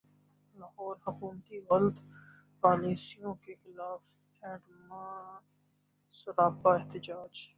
لاہور 0.55 0.95
حکومتی 1.07 1.59
غلط 1.69 1.97
پالیسیوں 2.63 3.33
کیخلاف 3.43 3.99
ایپٹما 4.43 5.05
سراپا 6.15 6.75
احتجاج 6.75 7.47